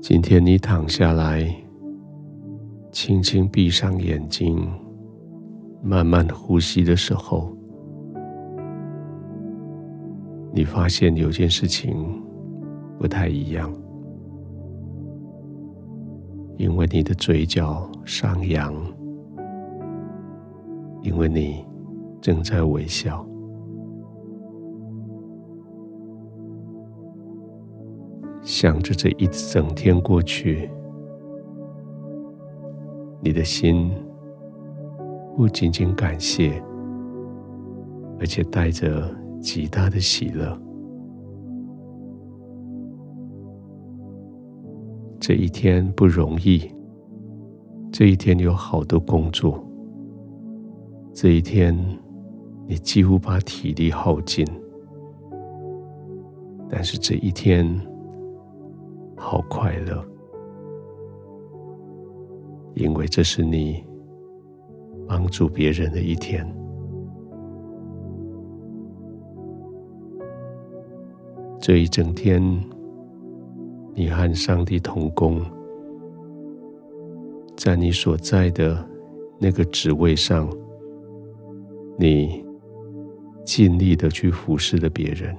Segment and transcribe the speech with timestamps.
[0.00, 1.44] 今天你躺下来，
[2.92, 4.66] 轻轻闭上眼睛，
[5.82, 7.52] 慢慢呼吸的时候，
[10.52, 12.22] 你发现有件事情
[12.96, 13.70] 不太一样，
[16.56, 18.72] 因为你的嘴角上扬，
[21.02, 21.64] 因为你
[22.20, 23.26] 正在微笑。
[28.48, 30.70] 想着这一整天过去，
[33.20, 33.92] 你的心
[35.36, 36.58] 不仅仅感谢，
[38.18, 40.58] 而且带着极大的喜乐。
[45.20, 46.74] 这一天不容易，
[47.92, 49.62] 这一天有好多工作，
[51.12, 51.78] 这一天
[52.66, 54.42] 你几乎把体力耗尽，
[56.66, 57.78] 但是这一天。
[59.18, 60.02] 好快乐，
[62.74, 63.84] 因为这是你
[65.06, 66.46] 帮助别人的一天。
[71.60, 72.40] 这一整天，
[73.92, 75.42] 你和上帝同工，
[77.56, 78.82] 在你所在的
[79.38, 80.48] 那个职位上，
[81.98, 82.42] 你
[83.44, 85.36] 尽力的去服侍了别人。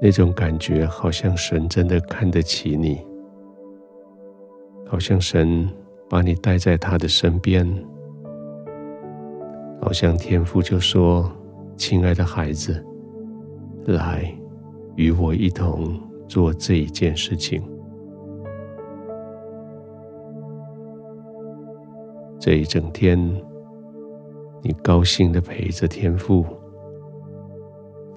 [0.00, 3.04] 那种感觉，好像神真的看得起你，
[4.86, 5.68] 好像神
[6.08, 7.66] 把你带在他的身边，
[9.82, 11.28] 好像天父就说
[11.76, 12.84] ：“亲爱的孩子，
[13.86, 14.32] 来
[14.94, 17.60] 与我一同做这一件事情。”
[22.38, 23.18] 这一整天，
[24.62, 26.46] 你高兴的陪着天父。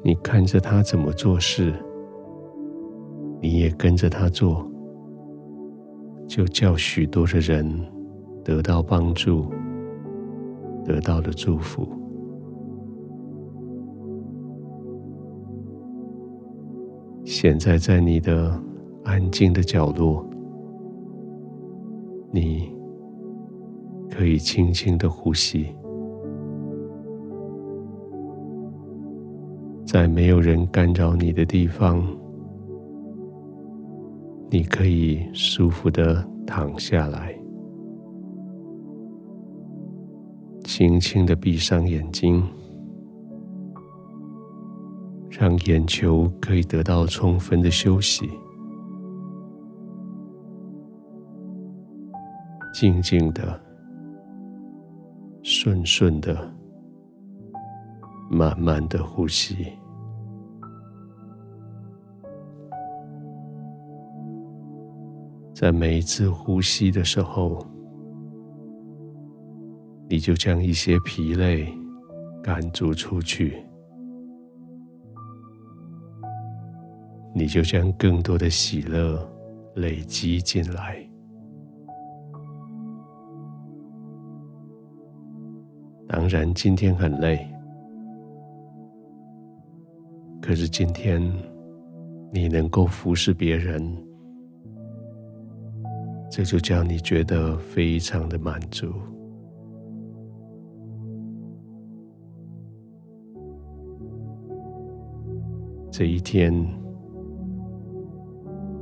[0.03, 1.73] 你看着他怎么做事，
[3.39, 4.67] 你也跟着他做，
[6.27, 7.63] 就叫许多的人
[8.43, 9.45] 得到帮助，
[10.83, 11.87] 得到了祝福。
[17.23, 18.59] 现在在你的
[19.03, 20.27] 安静的角落，
[22.31, 22.71] 你
[24.09, 25.75] 可以轻轻的呼吸。
[29.91, 32.01] 在没有人干扰你的地方，
[34.49, 37.37] 你可以舒服的躺下来，
[40.63, 42.41] 轻轻的闭上眼睛，
[45.29, 48.29] 让眼球可以得到充分的休息，
[52.73, 53.59] 静静的、
[55.43, 56.49] 顺顺的、
[58.29, 59.67] 慢慢的呼吸。
[65.61, 67.63] 在每一次呼吸的时候，
[70.09, 71.71] 你就将一些疲累
[72.41, 73.63] 赶逐出去，
[77.35, 79.23] 你就将更多的喜乐
[79.75, 80.97] 累积进来。
[86.07, 87.47] 当然，今天很累，
[90.41, 91.21] 可是今天
[92.33, 94.10] 你能够服侍别人。
[96.31, 98.87] 这就叫你觉得非常的满足。
[105.91, 106.53] 这一天，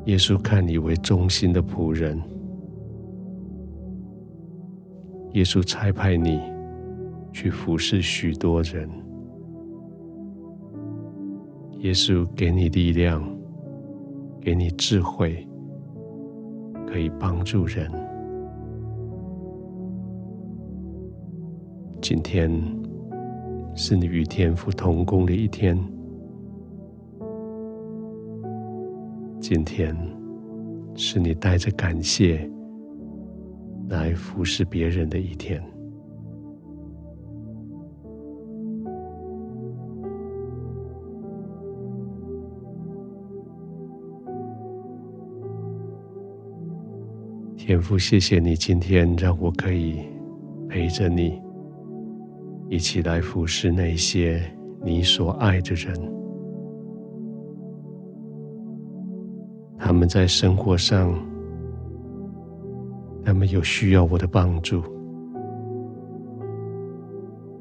[0.06, 2.22] 耶稣看你为忠心的仆人，
[5.34, 6.40] 耶稣差派你
[7.34, 8.88] 去服侍许多人，
[11.80, 13.28] 耶稣给你力量，
[14.40, 15.49] 给你智慧。
[16.90, 17.88] 可以帮助人。
[22.02, 22.52] 今天
[23.76, 25.78] 是你与天父同工的一天。
[29.40, 29.96] 今天
[30.96, 32.50] 是你带着感谢
[33.88, 35.79] 来服侍别人的一天。
[47.70, 50.00] 天父，谢谢你今天让我可以
[50.68, 51.40] 陪着你，
[52.68, 54.42] 一起来服侍那些
[54.84, 55.96] 你所爱的人。
[59.78, 61.14] 他们在生活上，
[63.24, 64.82] 他们有需要我的帮助；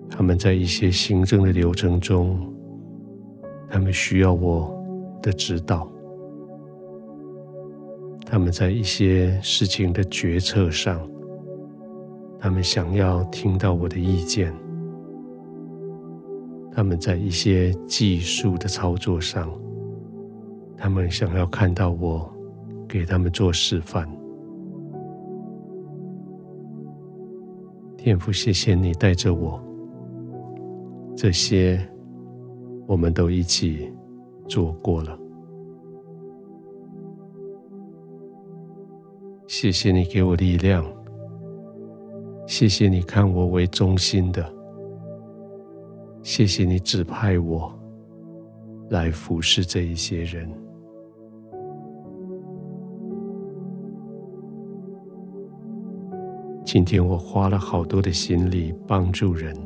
[0.08, 2.50] 他们在一些行政的流程中，
[3.68, 4.74] 他们需要我
[5.20, 5.86] 的指导，
[8.30, 11.00] 他们在一些事情的决策上，
[12.38, 14.52] 他们想要听到我的意见；
[16.70, 19.50] 他们在一些技术的操作上，
[20.76, 22.30] 他们想要看到我
[22.86, 24.06] 给他们做示范。
[27.96, 29.58] 天父，谢谢你带着我，
[31.16, 31.80] 这些
[32.86, 33.90] 我们都一起
[34.46, 35.18] 做过了。
[39.48, 40.84] 谢谢你给我力量，
[42.46, 44.46] 谢谢你看我为中心的，
[46.22, 47.72] 谢谢你指派我
[48.90, 50.46] 来服侍这一些人。
[56.62, 59.56] 今天我花了好多的心力帮助人，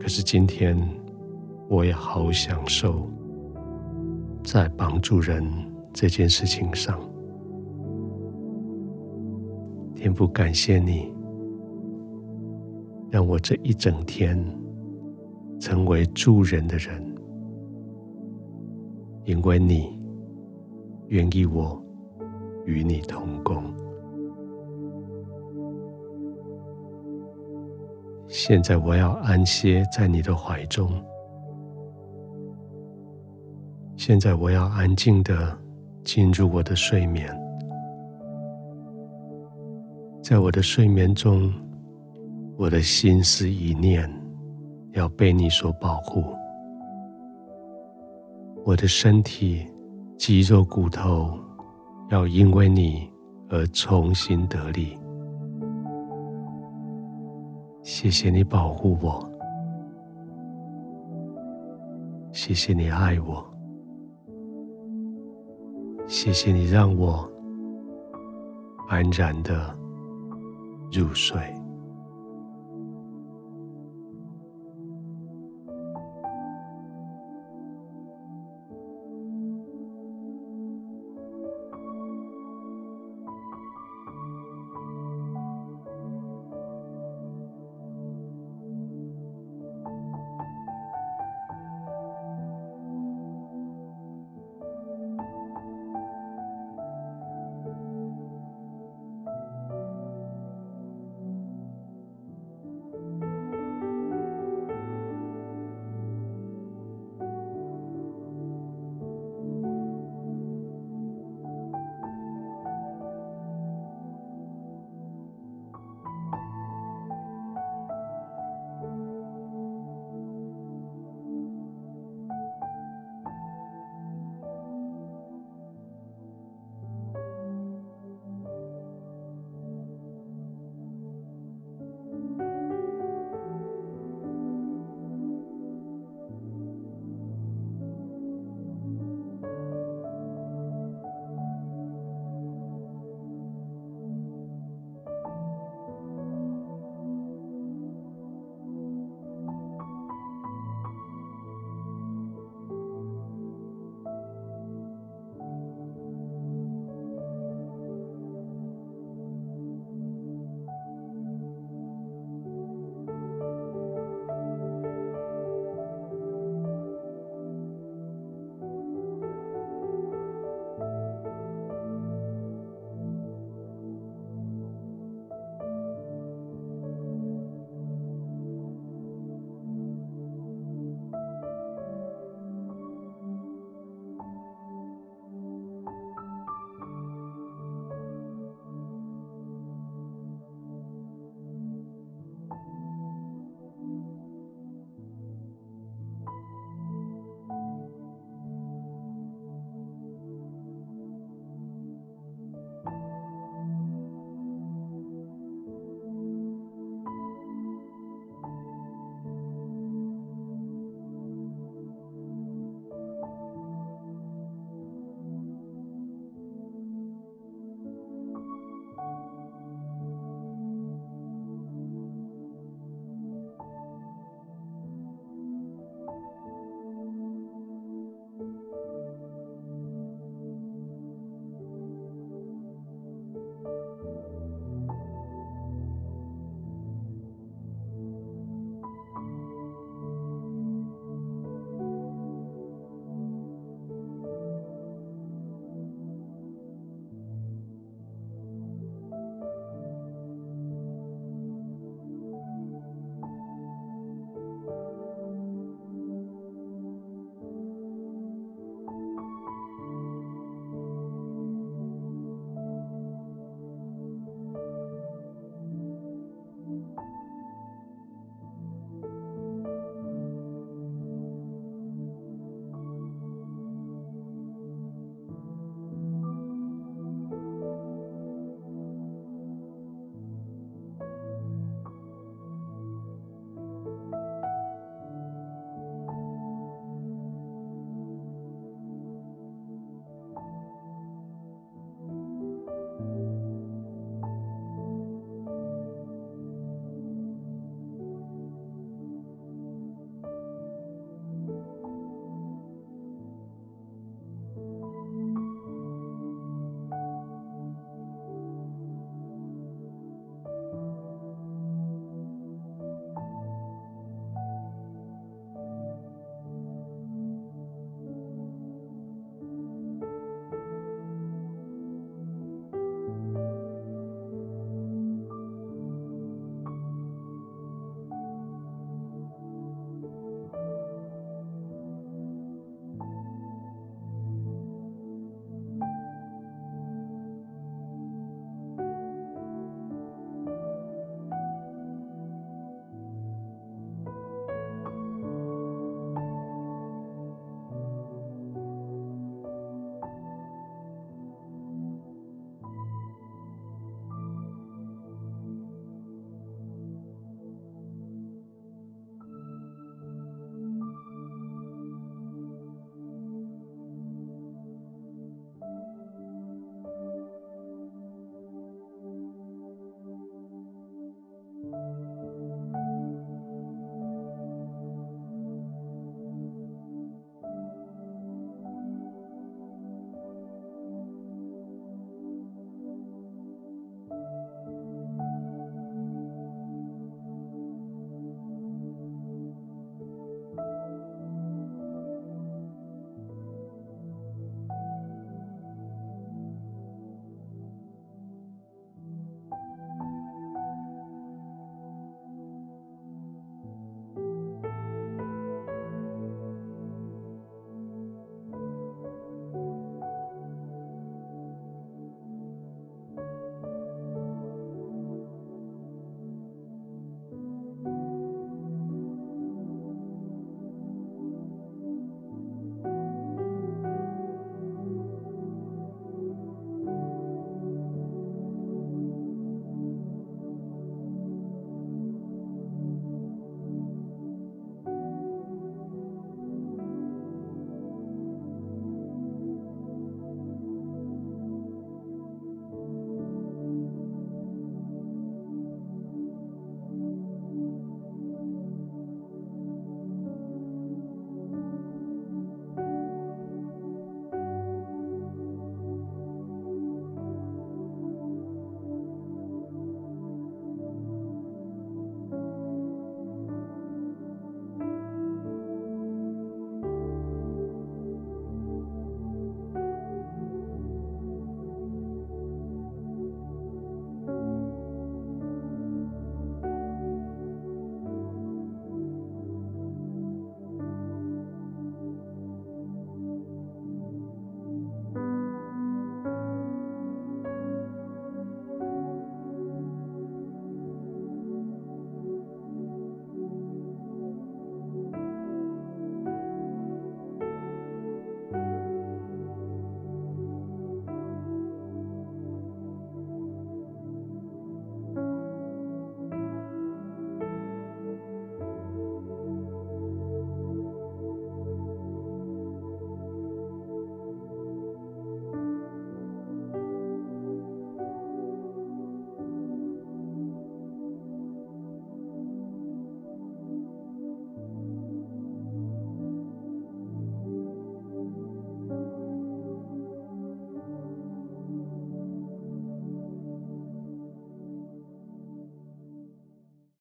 [0.00, 0.76] 可是今天
[1.68, 3.08] 我也好享受
[4.42, 5.40] 在帮助人
[5.92, 6.98] 这件事情上。
[9.98, 11.12] 天父，感谢你，
[13.10, 14.38] 让我这一整天
[15.58, 17.04] 成为助人的人，
[19.24, 19.98] 因为你
[21.08, 21.82] 愿意我
[22.64, 23.64] 与你同工。
[28.28, 30.92] 现在我要安歇在你的怀中。
[33.96, 35.58] 现在我要安静的
[36.04, 37.47] 进入我的睡眠。
[40.22, 41.52] 在我的睡眠中，
[42.56, 44.10] 我的心思意念
[44.92, 46.22] 要被你所保护。
[48.64, 49.66] 我的身体、
[50.18, 51.38] 肌肉、骨头
[52.10, 53.08] 要因为你
[53.48, 54.98] 而重新得力。
[57.82, 59.26] 谢谢你保护我，
[62.32, 63.42] 谢谢你爱我，
[66.06, 67.26] 谢谢你让我
[68.88, 69.74] 安然的
[70.90, 71.57] 入睡。